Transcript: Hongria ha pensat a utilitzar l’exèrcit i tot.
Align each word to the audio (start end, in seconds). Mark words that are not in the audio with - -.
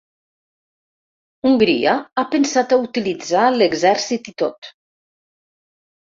Hongria 1.49 1.91
ha 2.21 2.23
pensat 2.35 2.73
a 2.73 2.79
utilitzar 2.85 3.43
l’exèrcit 3.57 4.31
i 4.33 4.33
tot. 4.43 4.71